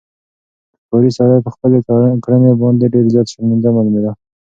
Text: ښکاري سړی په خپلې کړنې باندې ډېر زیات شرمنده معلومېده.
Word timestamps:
ښکاري 0.81 1.09
سړی 1.17 1.37
په 1.45 1.49
خپلې 1.55 1.77
کړنې 2.23 2.51
باندې 2.61 2.91
ډېر 2.93 3.05
زیات 3.13 3.27
شرمنده 3.33 3.69
معلومېده. 3.75 4.11